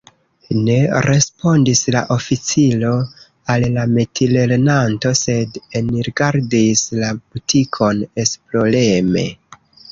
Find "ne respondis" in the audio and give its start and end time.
0.67-1.81